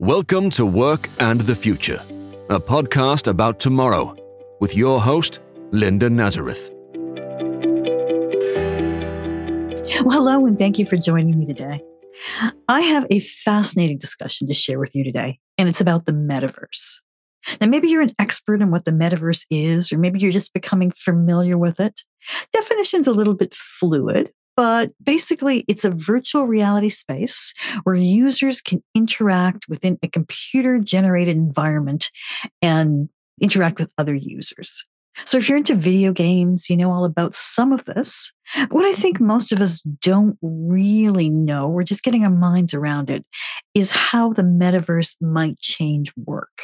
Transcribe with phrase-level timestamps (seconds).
[0.00, 2.02] Welcome to Work and the Future,
[2.48, 4.16] a podcast about tomorrow
[4.58, 5.40] with your host,
[5.72, 6.70] Linda Nazareth.
[10.02, 11.82] Well, hello, and thank you for joining me today.
[12.66, 17.00] I have a fascinating discussion to share with you today, and it's about the metaverse.
[17.60, 20.92] Now, maybe you're an expert in what the metaverse is, or maybe you're just becoming
[20.92, 22.00] familiar with it.
[22.54, 27.54] Definition's a little bit fluid, but basically, it's a virtual reality space
[27.84, 32.10] where users can interact within a computer generated environment
[32.60, 33.08] and
[33.40, 34.84] interact with other users.
[35.24, 38.32] So, if you're into video games, you know all about some of this.
[38.70, 43.10] What I think most of us don't really know, we're just getting our minds around
[43.10, 43.24] it,
[43.74, 46.62] is how the metaverse might change work.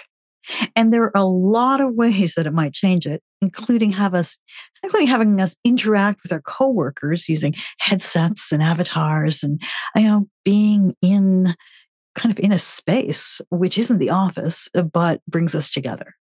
[0.75, 4.39] And there are a lot of ways that it might change it, including have us,
[4.83, 9.61] including having us interact with our coworkers using headsets and avatars, and
[9.95, 11.55] you know, being in
[12.15, 16.15] kind of in a space which isn't the office uh, but brings us together.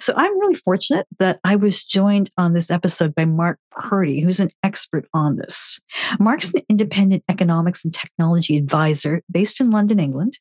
[0.00, 4.40] So I'm really fortunate that I was joined on this episode by Mark Purdy, who's
[4.40, 5.78] an expert on this.
[6.18, 10.38] Mark's an independent economics and technology advisor based in London, England,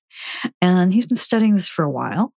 [0.62, 2.34] and he's been studying this for a while.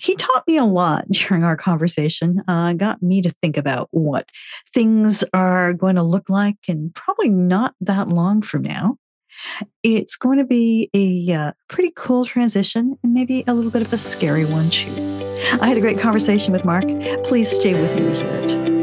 [0.00, 4.30] He taught me a lot during our conversation, uh, got me to think about what
[4.72, 8.96] things are going to look like and probably not that long from now.
[9.82, 13.92] It's going to be a uh, pretty cool transition and maybe a little bit of
[13.92, 14.92] a scary one, too.
[15.60, 16.84] I had a great conversation with Mark.
[17.24, 18.73] Please stay with me to hear it.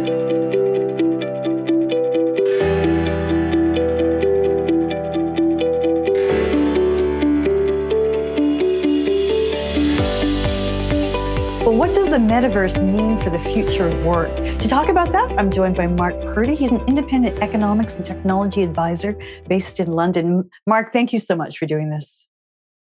[12.12, 14.36] Does the metaverse mean for the future of work?
[14.36, 16.56] To talk about that, I'm joined by Mark Purdy.
[16.56, 19.18] He's an independent economics and technology advisor
[19.48, 20.50] based in London.
[20.68, 22.28] Mark, thank you so much for doing this.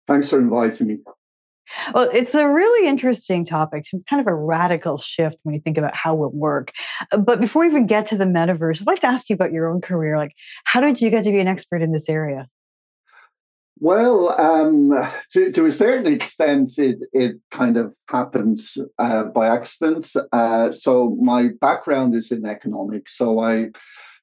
[0.07, 0.97] Thanks for inviting me.
[1.93, 5.95] Well, it's a really interesting topic, kind of a radical shift when you think about
[5.95, 6.71] how it work.
[7.11, 9.71] But before we even get to the metaverse, I'd like to ask you about your
[9.71, 10.17] own career.
[10.17, 10.33] Like,
[10.63, 12.47] how did you get to be an expert in this area?
[13.83, 14.91] Well, um,
[15.33, 20.07] to, to, a certain extent, it, it kind of happens uh, by accident.
[20.31, 23.17] Uh, so, my background is in economics.
[23.17, 23.71] So, I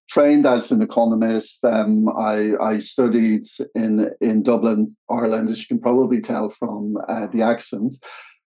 [0.08, 1.64] trained as an economist.
[1.64, 7.26] Um, I, I, studied in, in Dublin, Ireland, as you can probably tell from uh,
[7.26, 7.96] the accent.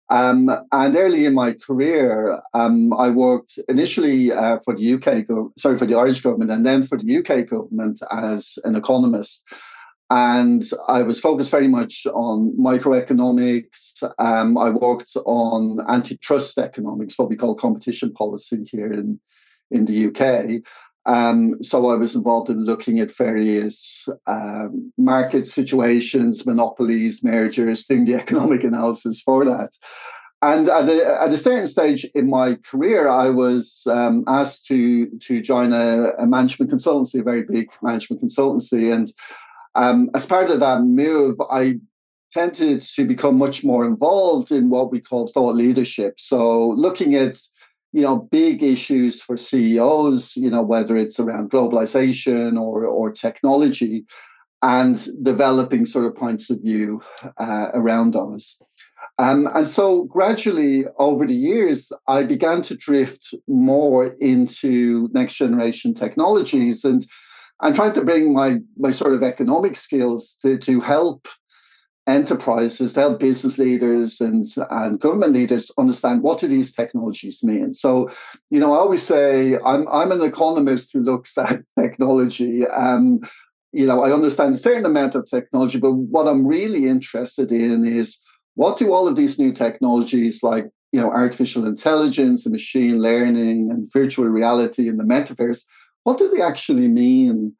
[0.09, 5.51] Um, and early in my career, um, I worked initially uh, for the UK, go-
[5.57, 9.43] sorry, for the Irish government, and then for the UK government as an economist.
[10.13, 14.03] And I was focused very much on microeconomics.
[14.19, 19.19] Um, I worked on antitrust economics, what we call competition policy here in,
[19.71, 20.61] in the UK.
[21.11, 28.05] Um, so I was involved in looking at various um, market situations, monopolies, mergers, doing
[28.05, 29.71] the economic analysis for that.
[30.43, 35.07] And at a, at a certain stage in my career, I was um, asked to
[35.27, 39.11] to join a, a management consultancy, a very big management consultancy, and
[39.75, 41.79] um, as part of that move, I
[42.31, 46.15] tended to become much more involved in what we call thought leadership.
[46.19, 47.39] So looking at
[47.91, 54.05] you know big issues for CEOs, you know whether it's around globalization or or technology,
[54.61, 57.01] and developing sort of points of view
[57.37, 58.57] uh, around those.
[59.19, 65.93] Um, and so gradually over the years, I began to drift more into next generation
[65.93, 67.05] technologies and
[67.63, 71.27] I'm trying to bring my my sort of economic skills to to help
[72.05, 77.73] enterprises, to help business leaders and and government leaders understand what do these technologies mean.
[77.73, 78.09] So,
[78.49, 82.67] you know, I always say I'm I'm an economist who looks at technology.
[82.67, 83.21] Um,
[83.71, 87.87] you know, I understand a certain amount of technology, but what I'm really interested in
[87.87, 88.19] is
[88.55, 93.71] what do all of these new technologies like you know artificial intelligence and machine learning
[93.71, 95.63] and virtual reality and the metaverse
[96.03, 97.53] what do they actually mean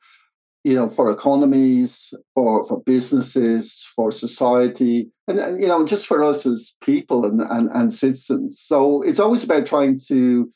[0.63, 5.09] you know for economies for for businesses for society?
[5.27, 8.61] And, and you know just for us as people and, and and citizens.
[8.65, 10.51] So it's always about trying to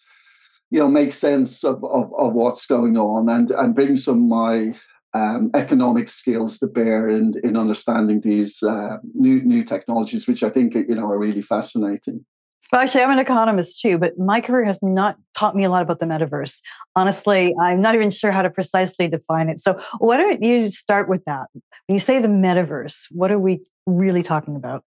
[0.70, 4.30] you know make sense of, of, of what's going on and and bring some of
[4.30, 4.74] my
[5.14, 10.50] um, economic skills to bear in in understanding these uh, new new technologies which i
[10.50, 12.26] think you know are really fascinating
[12.72, 15.82] well, actually, I'm an economist too, but my career has not taught me a lot
[15.82, 16.60] about the metaverse.
[16.96, 19.60] Honestly, I'm not even sure how to precisely define it.
[19.60, 21.48] So, why don't you start with that?
[21.54, 24.84] When you say the metaverse, what are we really talking about?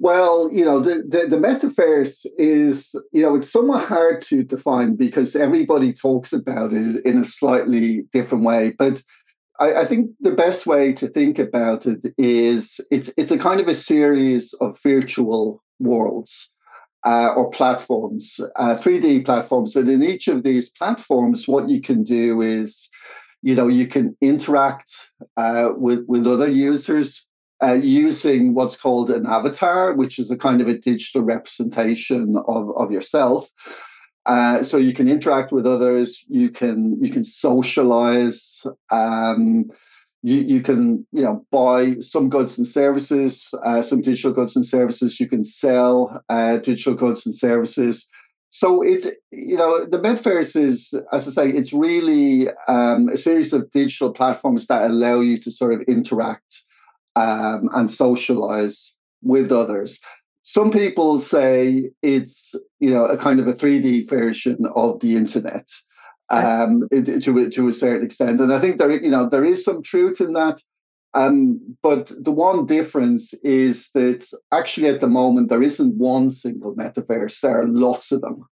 [0.00, 4.94] Well, you know, the, the, the metaverse is, you know, it's somewhat hard to define
[4.94, 8.74] because everybody talks about it in a slightly different way.
[8.78, 9.02] But
[9.58, 13.60] I, I, think the best way to think about it is it's it's a kind
[13.60, 16.48] of a series of virtual worlds
[17.08, 19.74] uh, or platforms, uh, 3D platforms.
[19.76, 22.90] And in each of these platforms, what you can do is,
[23.40, 24.90] you know, you can interact
[25.38, 27.24] uh, with with other users
[27.62, 32.76] uh, using what's called an avatar, which is a kind of a digital representation of,
[32.76, 33.48] of yourself.
[34.26, 36.22] Uh, so you can interact with others.
[36.28, 38.66] You can you can socialize.
[38.90, 39.70] Um,
[40.22, 44.66] you you can you know buy some goods and services, uh, some digital goods and
[44.66, 45.20] services.
[45.20, 48.06] You can sell uh, digital goods and services.
[48.50, 53.52] So it you know the Metaverse is, as I say, it's really um, a series
[53.52, 56.62] of digital platforms that allow you to sort of interact
[57.14, 60.00] um, and socialize with others.
[60.42, 65.68] Some people say it's you know a kind of a 3D version of the internet
[66.30, 69.82] um, to to a certain extent, and I think there you know there is some
[69.82, 70.60] truth in that.
[71.14, 76.76] Um, but the one difference is that actually at the moment there isn't one single
[76.76, 77.40] metaverse.
[77.40, 78.44] There are lots of them,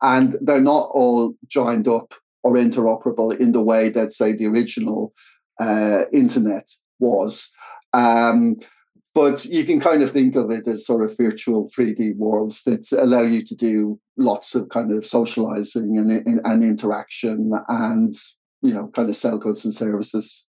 [0.00, 2.14] and they're not all joined up
[2.44, 5.12] or interoperable in the way that say the original
[5.60, 6.68] uh, internet
[7.00, 7.50] was.
[7.92, 8.56] Um,
[9.14, 12.90] but you can kind of think of it as sort of virtual 3D worlds that
[12.92, 18.16] allow you to do lots of kind of socializing and, and interaction and,
[18.60, 20.44] you know, kind of sell goods and services.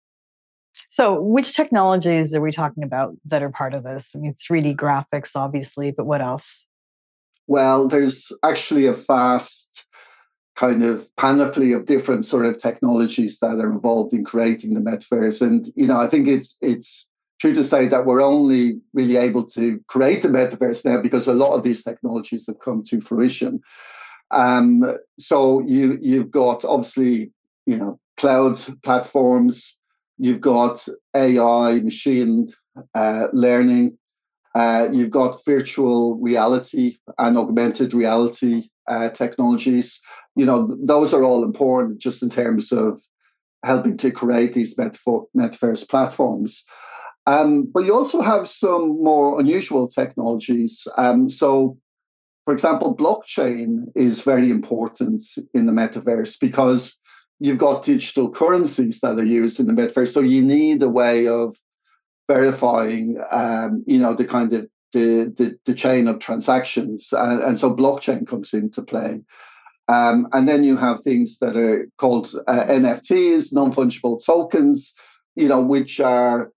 [0.89, 4.13] So, which technologies are we talking about that are part of this?
[4.15, 6.65] I mean, 3D graphics, obviously, but what else?
[7.47, 9.83] Well, there's actually a vast
[10.55, 15.41] kind of panoply of different sort of technologies that are involved in creating the metaverse.
[15.41, 17.07] And, you know, I think it's it's
[17.43, 21.33] true to say that we're only really able to create the metaverse now because a
[21.33, 23.59] lot of these technologies have come to fruition.
[24.31, 27.33] Um, so you you've got obviously
[27.65, 29.75] you know cloud platforms,
[30.17, 32.53] you've got AI, machine
[32.95, 33.97] uh, learning,
[34.55, 39.99] uh, you've got virtual reality and augmented reality uh, technologies.
[40.37, 43.03] You know those are all important just in terms of
[43.65, 46.63] helping to create these metaverse platforms.
[47.25, 50.85] Um, but you also have some more unusual technologies.
[50.97, 51.77] Um, so,
[52.45, 55.23] for example, blockchain is very important
[55.53, 56.97] in the metaverse because
[57.39, 60.13] you've got digital currencies that are used in the metaverse.
[60.13, 61.55] So you need a way of
[62.29, 67.09] verifying, um, you know, the kind of the, the, the chain of transactions.
[67.11, 69.21] Uh, and so blockchain comes into play.
[69.87, 74.93] Um, and then you have things that are called uh, NFTs, non fungible tokens,
[75.35, 76.51] you know, which are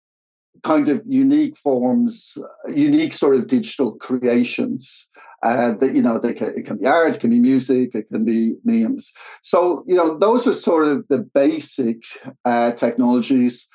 [0.64, 2.36] kind of unique forms,
[2.68, 5.08] unique sort of digital creations.
[5.42, 8.08] Uh, that you know, they can, it can be art, it can be music, it
[8.08, 9.12] can be memes.
[9.42, 11.98] So you know, those are sort of the basic
[12.44, 13.68] uh, technologies.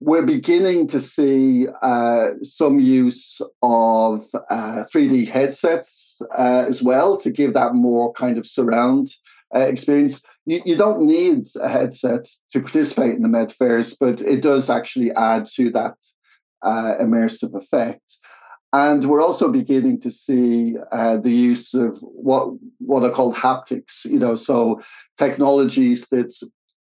[0.00, 7.30] We're beginning to see uh, some use of 3D uh, headsets uh, as well to
[7.30, 9.14] give that more kind of surround
[9.54, 10.22] uh, experience.
[10.50, 15.12] You, you don't need a headset to participate in the metaverse, but it does actually
[15.12, 15.94] add to that
[16.62, 18.18] uh, immersive effect.
[18.72, 22.48] And we're also beginning to see uh, the use of what
[22.78, 24.80] what are called haptics, you know, so
[25.18, 26.34] technologies that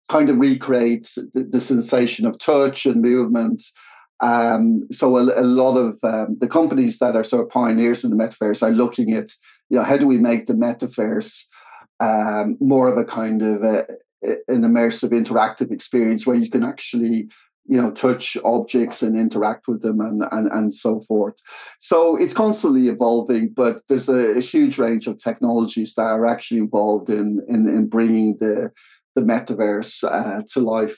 [0.09, 3.61] kind of recreate the, the sensation of touch and movement.
[4.19, 8.09] Um, so a, a, lot of um, the companies that are sort of pioneers in
[8.09, 9.29] the metaverse are looking at,
[9.69, 11.43] you know, how do we make the metaverse
[11.99, 13.85] um, more of a kind of a,
[14.21, 17.27] an immersive interactive experience where you can actually
[17.69, 21.35] you know touch objects and interact with them and and, and so forth.
[21.79, 26.59] So it's constantly evolving but there's a, a huge range of technologies that are actually
[26.59, 28.71] involved in in, in bringing the
[29.15, 30.97] the metaverse uh, to life.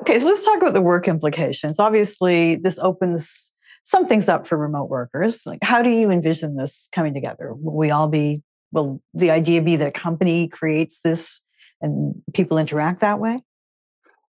[0.00, 1.78] Okay so let's talk about the work implications.
[1.78, 3.52] Obviously this opens
[3.84, 5.42] some things up for remote workers.
[5.44, 7.52] Like how do you envision this coming together?
[7.54, 8.42] Will we all be
[8.72, 11.42] will the idea be that a company creates this
[11.80, 13.42] and people interact that way?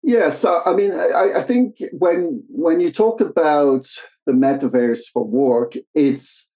[0.02, 3.86] Yes, so, I mean, I, I, think when when you talk about
[4.26, 6.46] the metaverse for work, it's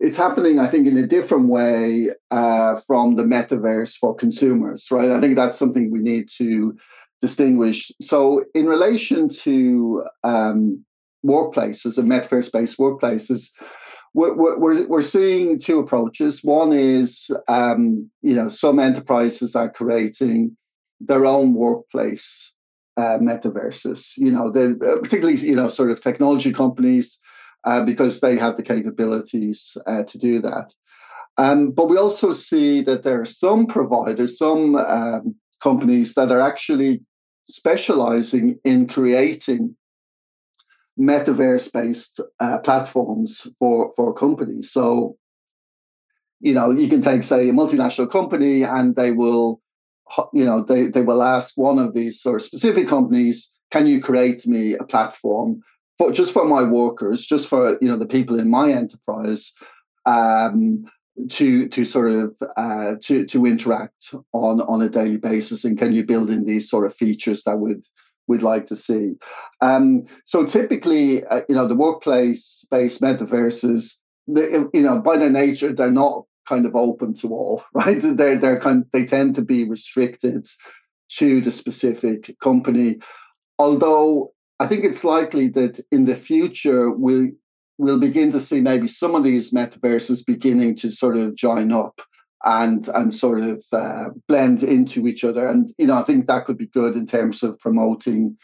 [0.00, 5.12] it's happening, I think, in a different way uh, from the metaverse for consumers, right?
[5.12, 6.76] I think that's something we need to
[7.20, 7.92] distinguish.
[8.00, 10.84] So, in relation to um,
[11.24, 13.50] workplaces and metaverse-based workplaces,
[14.14, 16.40] we're, we're, we're seeing two approaches.
[16.42, 20.56] One is, um, you know, some enterprises are creating
[21.00, 22.52] their own workplace
[22.96, 24.12] uh, metaverses.
[24.16, 27.18] You know, uh, particularly, you know, sort of technology companies
[27.64, 30.74] uh, because they have the capabilities uh, to do that.
[31.38, 36.40] Um, but we also see that there are some providers, some um, companies that are
[36.40, 37.00] actually
[37.48, 39.74] specializing in creating
[40.98, 44.72] metaverse based uh, platforms for, for companies.
[44.72, 45.16] So,
[46.40, 49.60] you know, you can take, say, a multinational company and they will,
[50.32, 54.00] you know, they, they will ask one of these sort of specific companies, can you
[54.00, 55.62] create me a platform
[55.98, 59.52] for just for my workers, just for, you know, the people in my enterprise
[60.04, 60.84] um,
[61.30, 65.92] to to sort of uh, to to interact on on a daily basis, and can
[65.92, 67.84] you build in these sort of features that would
[68.32, 69.12] we'd like to see?
[69.60, 73.92] Um, so typically, uh, you know, the workplace based metaverses,
[74.26, 78.00] you know, by their nature, they're not kind of open to all, right?
[78.00, 80.46] They're they're kind they tend to be restricted
[81.18, 82.98] to the specific company.
[83.58, 87.28] Although I think it's likely that in the future we'll
[87.78, 92.00] we'll begin to see maybe some of these metaverses beginning to sort of join up
[92.44, 95.46] and and sort of uh, blend into each other.
[95.46, 98.36] And you know, I think that could be good in terms of promoting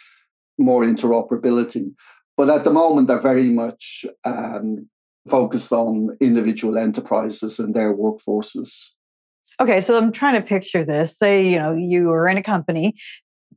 [0.58, 1.92] more interoperability.
[2.36, 4.88] But at the moment, they're very much um,
[5.28, 8.70] focused on individual enterprises and their workforces.
[9.60, 11.18] Okay, so I'm trying to picture this.
[11.18, 12.94] Say, you know, you are in a company.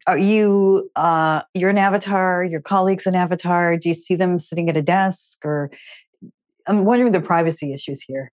[0.07, 2.43] Are you uh, you're an avatar?
[2.43, 3.77] Your colleagues an avatar?
[3.77, 5.45] Do you see them sitting at a desk?
[5.45, 5.69] Or
[6.65, 8.31] I'm wondering the privacy issues here.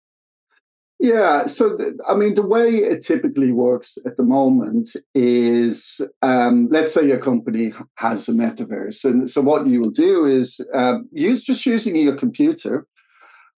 [1.00, 6.94] Yeah, so I mean, the way it typically works at the moment is, um, let's
[6.94, 11.44] say your company has a metaverse, and so what you will do is uh, use
[11.44, 12.88] just using your computer.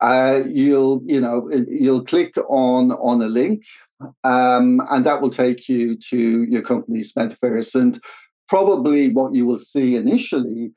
[0.01, 3.61] Uh, you'll you know you'll click on on a link,
[4.23, 7.75] um, and that will take you to your company's metaverse.
[7.75, 8.01] And
[8.49, 10.71] probably what you will see initially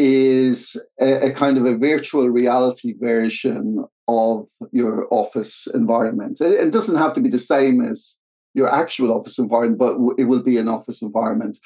[0.00, 6.40] is a, a, kind of a virtual reality version of your office environment.
[6.40, 8.16] It, it, doesn't have to be the same as
[8.54, 11.58] your actual office environment, but it will be an office environment.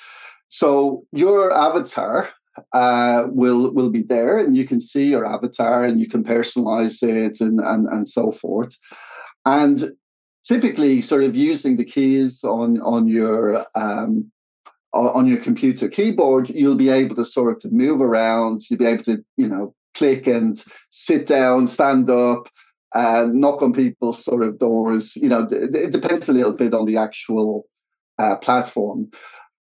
[0.49, 2.29] So your avatar
[2.73, 7.03] uh, will will be there, and you can see your avatar, and you can personalize
[7.03, 8.77] it, and and and so forth.
[9.47, 9.93] And
[10.47, 14.31] typically, sort of using the keys on on your um,
[14.95, 18.63] on your computer keyboard, you'll be able to sort of move around.
[18.69, 22.49] You'll be able to, you know, click and sit down, stand up,
[22.95, 25.17] and knock on people's sort of doors.
[25.17, 27.67] You know, it depends a little bit on the actual
[28.19, 29.11] uh, platform.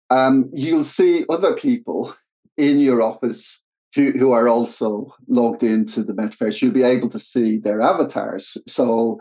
[0.10, 2.14] Um, you'll see other people
[2.58, 3.60] in your office
[3.96, 6.62] who, who are also logged into the metaverse.
[6.62, 8.58] You'll be able to see their avatars.
[8.68, 9.20] So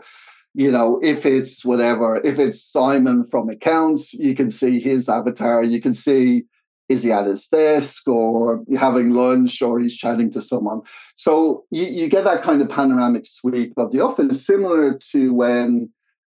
[0.53, 5.63] you know, if it's whatever, if it's Simon from accounts, you can see his avatar.
[5.63, 6.43] You can see
[6.89, 10.81] is he at his desk or having lunch or he's chatting to someone.
[11.15, 15.89] So you, you get that kind of panoramic sweep of the office, similar to when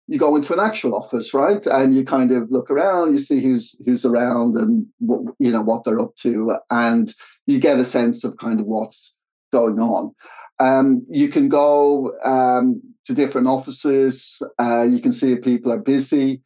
[0.09, 1.65] you go into an actual office, right?
[1.67, 5.63] And you kind of look around, you see who's who's around and what, you know
[5.63, 7.15] what they're up to, and
[7.47, 9.15] you get a sense of kind of what's
[9.53, 10.13] going on.
[10.61, 14.41] Um, you can go um, to different offices.
[14.61, 16.43] Uh, you can see if people are busy.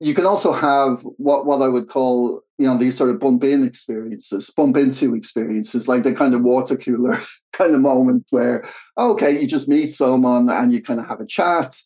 [0.00, 3.42] You can also have what, what I would call, you know, these sort of bump
[3.42, 7.20] in experiences, bump into experiences, like the kind of water cooler
[7.52, 8.64] kind of moments where,
[8.98, 11.76] okay, you just meet someone and you kind of have a chat.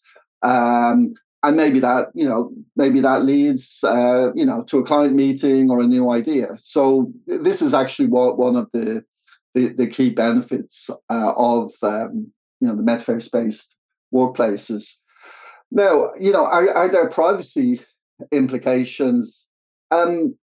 [0.43, 5.15] Um, and maybe that, you know, maybe that leads, uh, you know, to a client
[5.15, 6.49] meeting or a new idea.
[6.61, 9.05] So this is actually what one of the
[9.59, 13.75] the, the key benefits uh, of um, you know the metaverse based
[14.15, 14.95] workplaces.
[15.71, 17.83] Now, you know, are, are there privacy
[18.33, 19.47] implications?
[19.91, 20.37] Um,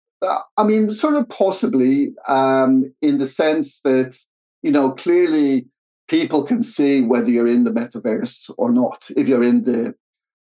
[0.56, 4.18] I mean, sort of possibly um, in the sense that
[4.62, 5.66] you know clearly
[6.08, 9.06] people can see whether you're in the metaverse or not.
[9.16, 9.94] If you're in the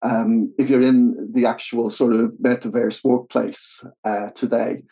[0.02, 4.82] um, if you're in the actual sort of metaverse workplace uh, today,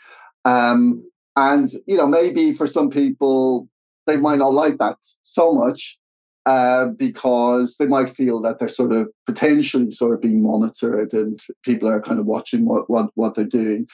[0.45, 1.05] um,
[1.37, 3.69] and, you know, maybe for some people,
[4.07, 5.99] they might not like that so much
[6.47, 11.41] uh, because they might feel that they're sort of potentially sort of being monitored and
[11.65, 13.87] people are kind of watching what, what, what they're doing.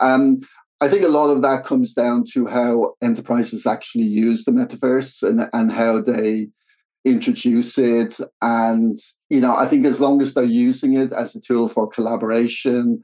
[0.00, 0.40] Um,
[0.80, 5.22] I think a lot of that comes down to how enterprises actually use the metaverse
[5.22, 6.48] and, and how they
[7.04, 8.18] introduce it.
[8.42, 11.88] And, you know, I think as long as they're using it as a tool for
[11.88, 13.02] collaboration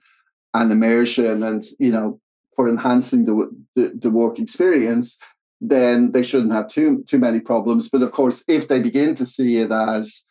[0.52, 2.20] and immersion and, you know,
[2.60, 5.16] for enhancing the, the, the work experience,
[5.62, 7.88] then they shouldn't have too too many problems.
[7.88, 10.22] But of course, if they begin to see it as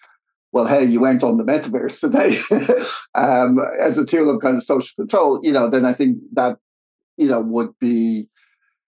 [0.51, 2.37] well, hey, you went on the metaverse today
[3.15, 6.59] um, as a tool of kind of social control, you know, then I think that
[7.17, 8.29] you know would be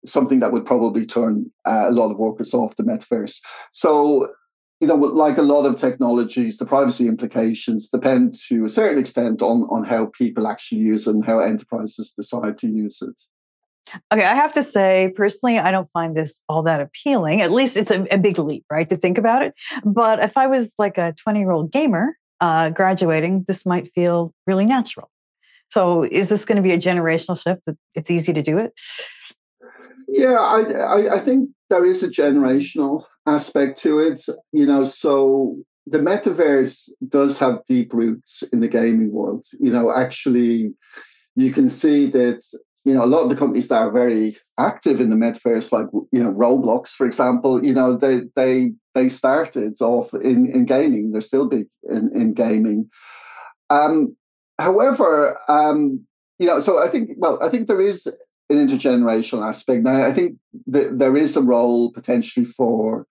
[0.05, 3.39] something that would probably turn uh, a lot of workers off the metaverse.
[3.71, 4.27] So
[4.82, 9.44] you know, like a lot of technologies, the privacy implications depend to a certain extent
[9.44, 13.16] on, on how people actually use it and how enterprises decide to use it.
[14.12, 17.42] Okay, I have to say, personally, I don't find this all that appealing.
[17.42, 19.54] At least it's a, a big leap, right, to think about it.
[19.86, 24.34] But if I was like a 20 year old gamer uh, graduating, this might feel
[24.48, 25.12] really natural.
[25.70, 28.74] So is this going to be a generational shift that it's easy to do it?
[30.08, 34.24] Yeah, I, I, I think there is a generational aspect to it.
[34.51, 35.56] You know, so
[35.88, 39.48] the metaverse does have deep roots in the gaming world.
[39.60, 40.74] You know, actually,
[41.36, 42.44] you can see that
[42.84, 45.88] you know a lot of the companies that are very active in the metaverse, like
[46.12, 51.12] you know Roblox, for example, you know they they they started off in in gaming.
[51.12, 52.90] They're still big in in gaming.
[53.70, 54.18] Um,
[54.60, 56.06] however, um,
[56.38, 58.08] you know, so I think well, I think there is
[58.51, 59.84] an intergenerational aspect.
[59.84, 63.05] Now, I think that there is a role potentially for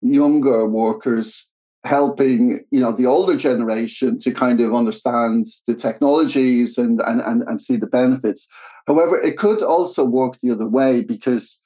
[0.00, 1.48] younger workers
[1.84, 7.42] helping you know the older generation to kind of understand the technologies and and and,
[7.42, 8.48] and see the benefits
[8.86, 11.58] however it could also work the other way because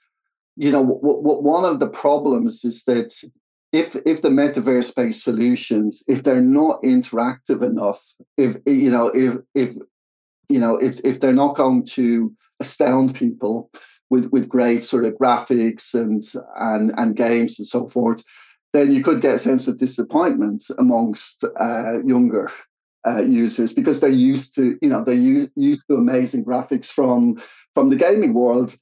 [0.57, 3.15] you know w- w- one of the problems is that
[3.73, 8.01] if if the metaverse based solutions if they're not interactive enough
[8.37, 9.75] if you know if if
[10.51, 12.31] you know if if they're not going to
[12.63, 13.71] astound people
[14.11, 16.25] with with great sort of graphics and
[16.57, 18.23] and and games and so forth
[18.73, 22.51] then you could get a sense of disappointment amongst uh, younger
[23.07, 27.41] uh, users because they're used to, you know, they're u- used to amazing graphics from
[27.75, 28.77] from the gaming world,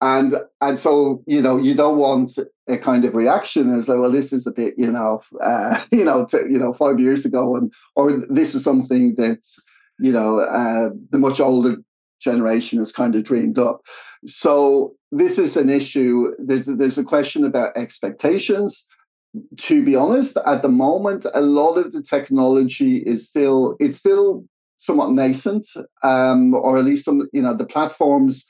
[0.00, 4.12] and and so you know you don't want a kind of reaction as like, well,
[4.12, 7.56] this is a bit, you know, uh, you know, t- you know, five years ago,
[7.56, 9.40] and or this is something that
[9.98, 11.76] you know uh, the much older
[12.20, 13.82] generation has kind of dreamed up.
[14.26, 16.32] So this is an issue.
[16.38, 18.84] There's there's a question about expectations
[19.58, 24.44] to be honest, at the moment, a lot of the technology is still it's still
[24.78, 25.68] somewhat nascent,
[26.02, 28.46] um, or at least some you know the platforms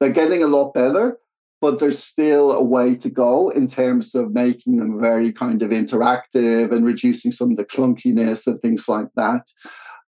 [0.00, 1.18] they're getting a lot better,
[1.60, 5.70] but there's still a way to go in terms of making them very kind of
[5.70, 9.42] interactive and reducing some of the clunkiness and things like that.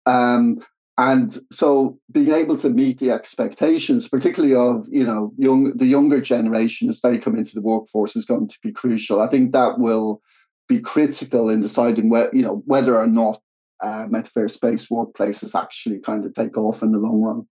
[0.06, 0.60] Um,
[0.98, 6.22] and so being able to meet the expectations particularly of you know young the younger
[6.22, 9.22] generation as they come into the workforce is going to be crucial.
[9.22, 10.22] I think that will
[10.68, 13.42] be critical in deciding where you know whether or not
[13.82, 17.48] uh, metaverse based workplaces actually kind of take off in the long run.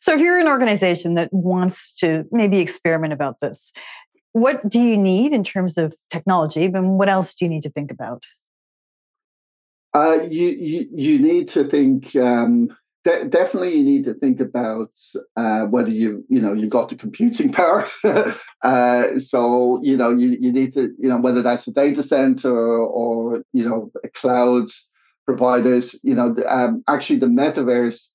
[0.00, 3.72] So if you're an organization that wants to maybe experiment about this
[4.34, 7.70] what do you need in terms of technology and what else do you need to
[7.70, 8.24] think about
[9.94, 12.14] uh, you, you you need to think.
[12.16, 12.68] Um,
[13.04, 14.90] de- definitely, you need to think about
[15.36, 17.86] uh, whether you you know you got the computing power.
[18.62, 22.52] uh, so you know you, you need to you know whether that's a data center
[22.54, 24.66] or you know a cloud
[25.26, 25.94] providers.
[26.02, 28.08] You know um, actually the metaverse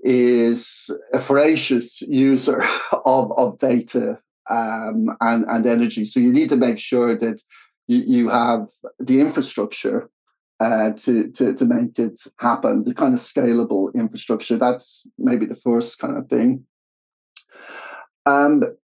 [0.00, 2.62] is a voracious user
[3.06, 4.18] of of data
[4.50, 6.04] um, and and energy.
[6.04, 7.42] So you need to make sure that
[7.86, 8.66] you, you have
[8.98, 10.10] the infrastructure
[10.60, 14.56] uh, to, to, to make it happen, the kind of scalable infrastructure.
[14.56, 16.64] That's maybe the first kind of thing.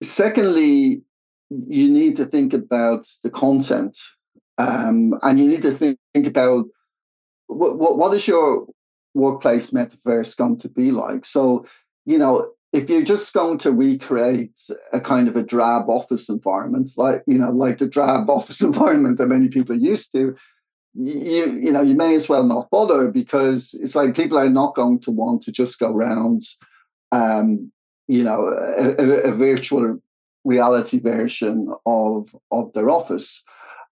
[0.02, 1.02] Secondly,
[1.50, 3.96] you need to think about the content
[4.58, 6.66] um, and you need to think, think about
[7.46, 8.66] what, what, what is your
[9.14, 11.24] workplace metaverse going to be like?
[11.24, 11.66] So,
[12.04, 14.60] you know, if you're just going to recreate
[14.92, 19.18] a kind of a drab office environment, like, you know, like the drab office environment
[19.18, 20.36] that many people are used to,
[20.98, 24.74] you you know you may as well not bother because it's like people are not
[24.74, 26.42] going to want to just go around
[27.12, 27.70] um
[28.08, 29.98] you know a, a, a virtual
[30.44, 33.42] reality version of of their office.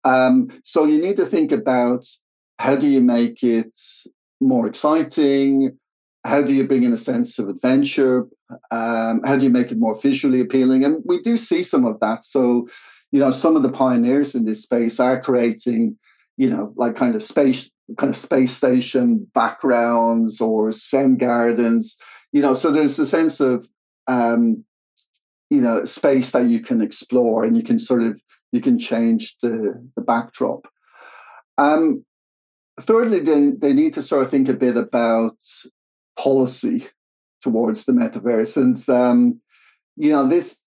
[0.05, 2.07] Um so you need to think about
[2.59, 3.73] how do you make it
[4.41, 5.79] more exciting?
[6.25, 8.27] How do you bring in a sense of adventure?
[8.71, 10.85] Um, how do you make it more visually appealing?
[10.85, 12.27] And we do see some of that.
[12.27, 12.69] So
[13.11, 15.97] you know some of the pioneers in this space are creating
[16.41, 21.99] you know, like kind of space kind of space station backgrounds or Zen gardens,
[22.33, 23.67] you know, so there's a sense of
[24.07, 24.65] um,
[25.51, 28.19] you know, space that you can explore and you can sort of
[28.53, 30.67] you can change the, the backdrop.
[31.59, 32.07] Um,
[32.87, 35.37] thirdly, they, they need to sort of think a bit about
[36.19, 36.89] policy
[37.43, 38.57] towards the metaverse.
[38.57, 39.41] And um,
[39.97, 40.60] you know, this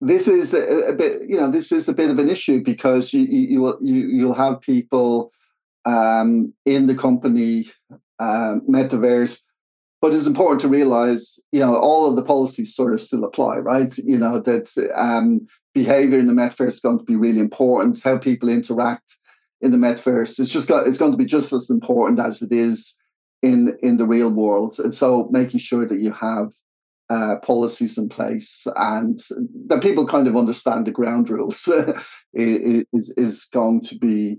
[0.00, 3.12] this is a, a, bit, you know, this is a bit of an issue because
[3.12, 5.30] you you will you, you'll have people
[5.84, 7.70] um, in the company
[8.18, 9.40] uh, metaverse,
[10.00, 13.58] but it's important to realize, you know, all of the policies sort of still apply,
[13.58, 13.96] right?
[13.98, 18.02] You know that um, behavior in the metaverse is going to be really important.
[18.02, 19.16] How people interact
[19.60, 22.50] in the metaverse it's just got it's going to be just as important as it
[22.50, 22.94] is
[23.42, 26.52] in in the real world, and so making sure that you have
[27.10, 29.20] uh, policies in place and
[29.66, 31.68] that people kind of understand the ground rules
[32.34, 34.38] is, is going to be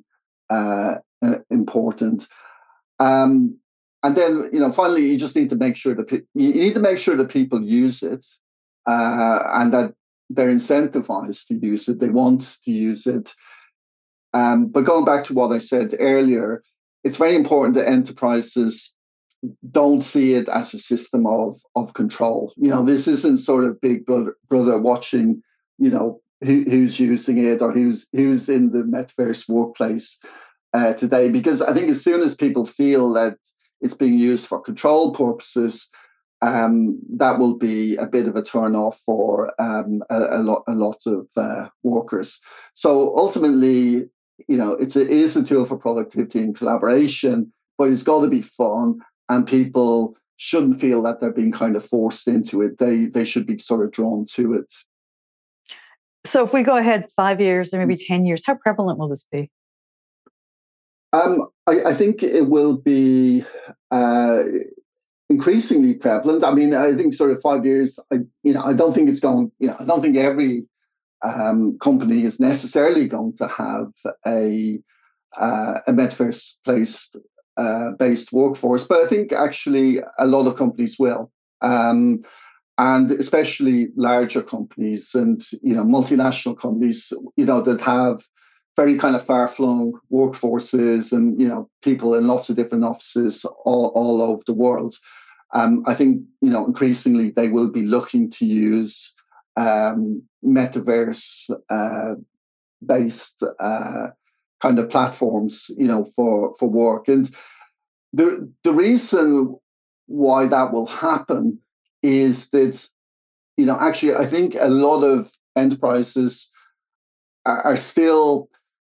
[0.50, 2.28] uh, uh, important.
[3.00, 3.58] Um,
[4.04, 6.74] and then, you know, finally, you just need to make sure that pe- you need
[6.74, 8.26] to make sure that people use it
[8.88, 9.94] uh, and that
[10.30, 12.00] they're incentivized to use it.
[12.00, 13.34] They want to use it.
[14.34, 16.64] Um, but going back to what I said earlier,
[17.04, 18.94] it's very important that enterprises
[19.72, 22.54] don't see it as a system of of control.
[22.58, 25.42] You know, this isn't sort of big brother, watching,
[25.78, 30.18] you know, who, who's using it or who's who's in the metaverse workplace
[30.74, 31.30] uh, today.
[31.30, 33.38] Because I think as soon as people feel that
[33.82, 35.88] it's being used for control purposes,
[36.42, 40.64] um, that will be a bit of a turn off for um, a, a, lot
[40.68, 42.40] a lot of uh, workers.
[42.74, 44.10] So ultimately,
[44.48, 48.22] you know, it's a, it is a tool for productivity and collaboration, but it's got
[48.22, 49.00] to be fun,
[49.32, 52.78] and people shouldn't feel that they're being kind of forced into it.
[52.78, 54.68] They they should be sort of drawn to it.
[56.26, 59.26] So, if we go ahead five years or maybe ten years, how prevalent will this
[59.32, 59.50] be?
[61.14, 63.44] Um, I, I, think it will be
[63.92, 64.44] uh,
[65.30, 66.46] increasingly prevalent.
[66.46, 68.00] I mean, I think sort of five years.
[68.14, 69.52] I, you know, I don't think it's going.
[69.60, 70.66] You know, I don't think every
[71.24, 73.92] um, company is necessarily going to have
[74.26, 74.80] a
[75.40, 77.16] uh, a metaverse placed
[77.58, 82.24] uh, based workforce, but I think actually a lot of companies will, um,
[82.78, 88.24] and especially larger companies and you know multinational companies, you know that have
[88.78, 93.46] very kind of far flung workforces and you know people in lots of different offices
[93.66, 94.96] all, all over the world.
[95.54, 99.14] Um, I think you know increasingly they will be looking to use
[99.58, 102.16] um, metaverse uh,
[102.86, 104.08] based uh,
[104.62, 107.08] kind of platforms, you know, for for work.
[107.08, 107.30] And
[108.14, 109.56] the the reason
[110.08, 111.60] why that will happen
[112.04, 112.88] is that
[113.58, 116.50] you know actually I think a lot of enterprises
[117.46, 118.50] are, are still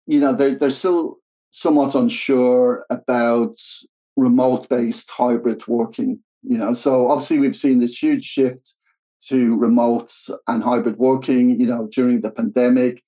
[0.06, 1.18] you know they're, they're still
[1.50, 3.56] somewhat unsure about
[4.16, 8.74] remote based hybrid working you know so obviously we've seen this huge shift
[9.22, 10.12] to remote
[10.46, 13.02] and hybrid working you know during the pandemic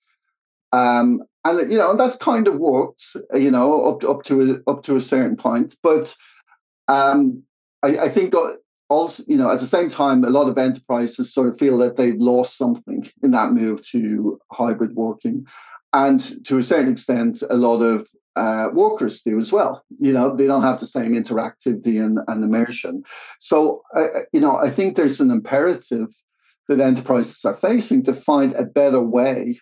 [0.73, 4.83] um, and you know that's kind of worked you know up up to a, up
[4.85, 6.15] to a certain point but
[6.89, 7.43] um,
[7.83, 8.35] I, I think
[8.89, 11.97] also you know at the same time a lot of enterprises sort of feel that
[11.97, 15.47] they've lost something in that move to hybrid working
[15.93, 19.85] and to a certain extent a lot of uh, workers do as well.
[19.99, 23.03] You know, they don't have the same interactivity and, and immersion.
[23.41, 26.09] So, uh, you know, I think there's an imperative
[26.69, 29.59] that enterprises are facing to find a better way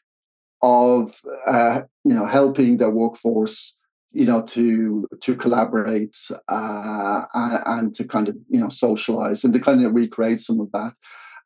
[0.63, 1.15] of
[1.47, 3.75] uh, you know helping their workforce
[4.13, 6.17] you know to to collaborate
[6.49, 10.61] uh, and, and, to kind of you know socialize and to kind of recreate some
[10.61, 10.93] of that.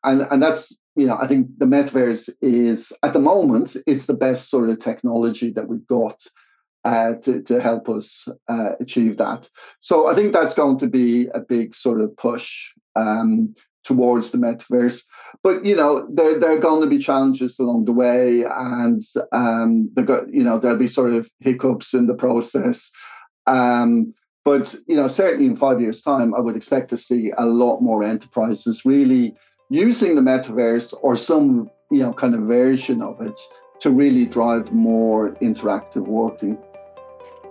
[0.03, 4.13] And and that's you know i think the metaverse is at the moment it's the
[4.13, 6.21] best sort of technology that we've got
[6.85, 9.49] uh, to, to help us uh, achieve that.
[9.79, 14.37] So i think that's going to be a big sort of push um, towards the
[14.37, 15.01] metaverse.
[15.43, 19.89] But you know, there there are going to be challenges along the way, and um,
[20.05, 22.89] got you know there'll be sort of hiccups in the process.
[23.47, 24.13] Um,
[24.45, 27.81] but you know, certainly in five years' time, I would expect to see a lot
[27.81, 29.35] more enterprises really
[29.69, 33.39] using the metaverse or some you know kind of version of it
[33.81, 36.57] to really drive more interactive working.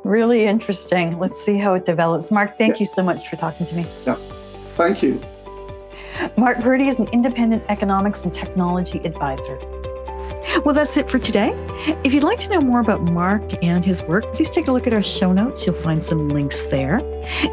[0.05, 1.19] Really interesting.
[1.19, 2.31] Let's see how it develops.
[2.31, 2.81] Mark, thank yeah.
[2.81, 3.87] you so much for talking to me.
[4.05, 4.19] Yeah,
[4.75, 5.21] thank you.
[6.37, 9.59] Mark Purdy is an independent economics and technology advisor.
[10.65, 11.53] Well, that's it for today.
[12.05, 14.87] If you'd like to know more about Mark and his work, please take a look
[14.87, 15.67] at our show notes.
[15.67, 17.01] You'll find some links there.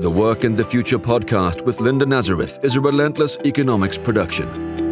[0.00, 4.83] The Work and the Future podcast with Linda Nazareth is a relentless economics production.